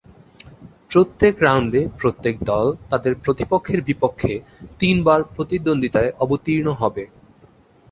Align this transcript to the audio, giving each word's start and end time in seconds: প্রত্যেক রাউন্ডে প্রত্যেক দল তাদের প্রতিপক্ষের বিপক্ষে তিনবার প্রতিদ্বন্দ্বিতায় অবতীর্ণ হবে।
প্রত্যেক 0.91 1.33
রাউন্ডে 1.41 1.81
প্রত্যেক 1.99 2.35
দল 2.43 2.65
তাদের 2.89 3.13
প্রতিপক্ষের 3.15 3.79
বিপক্ষে 3.81 4.33
তিনবার 4.79 5.19
প্রতিদ্বন্দ্বিতায় 5.35 6.11
অবতীর্ণ 6.19 6.67
হবে। 6.73 7.03